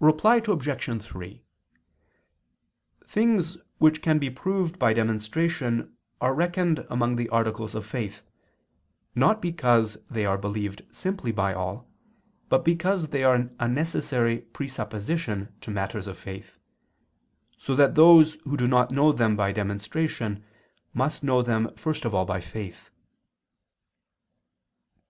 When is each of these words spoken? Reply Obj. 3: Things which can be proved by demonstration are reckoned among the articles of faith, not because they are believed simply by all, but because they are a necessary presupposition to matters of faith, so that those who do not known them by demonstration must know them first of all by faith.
Reply 0.00 0.36
Obj. 0.46 1.02
3: 1.04 1.42
Things 3.04 3.56
which 3.76 4.00
can 4.00 4.18
be 4.18 4.30
proved 4.30 4.78
by 4.78 4.94
demonstration 4.94 5.94
are 6.22 6.32
reckoned 6.32 6.86
among 6.88 7.16
the 7.16 7.28
articles 7.28 7.74
of 7.74 7.84
faith, 7.84 8.22
not 9.14 9.42
because 9.42 9.98
they 10.08 10.24
are 10.24 10.38
believed 10.38 10.86
simply 10.90 11.32
by 11.32 11.52
all, 11.52 11.86
but 12.48 12.64
because 12.64 13.08
they 13.08 13.22
are 13.22 13.50
a 13.60 13.68
necessary 13.68 14.38
presupposition 14.38 15.54
to 15.60 15.70
matters 15.70 16.06
of 16.06 16.16
faith, 16.16 16.58
so 17.58 17.74
that 17.74 17.94
those 17.94 18.36
who 18.44 18.56
do 18.56 18.66
not 18.66 18.90
known 18.90 19.16
them 19.16 19.36
by 19.36 19.52
demonstration 19.52 20.44
must 20.94 21.22
know 21.22 21.42
them 21.42 21.76
first 21.76 22.06
of 22.06 22.14
all 22.14 22.24
by 22.24 22.40
faith. 22.40 22.88